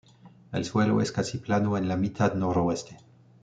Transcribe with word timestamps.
El 0.51 0.65
suelo 0.65 0.99
es 0.99 1.11
casi 1.11 1.37
plano 1.37 1.77
en 1.77 1.87
la 1.87 1.95
mitad 1.95 2.33
noroeste. 2.33 2.97